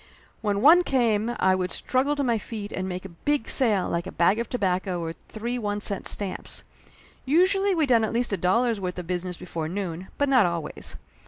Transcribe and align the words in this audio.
When 0.41 0.61
one 0.63 0.81
came 0.83 1.35
I 1.37 1.53
would 1.53 1.71
struggle 1.71 2.15
to 2.15 2.23
my 2.23 2.39
feet 2.39 2.71
and 2.71 2.89
make 2.89 3.05
a 3.05 3.09
big 3.09 3.47
sale 3.47 3.87
like 3.87 4.07
a 4.07 4.11
bag 4.11 4.39
of 4.39 4.49
tobacco 4.49 4.99
or 4.99 5.13
three 5.29 5.59
one 5.59 5.79
cent 5.79 6.07
stamps. 6.07 6.63
Usually 7.23 7.75
we 7.75 7.85
done 7.85 8.03
at 8.03 8.11
least 8.11 8.33
a 8.33 8.37
dollar's 8.37 8.81
worth 8.81 8.97
of 8.97 9.05
business 9.05 9.37
before 9.37 9.69
noon, 9.69 10.07
but 10.17 10.27
not 10.27 10.47
always. 10.47 10.95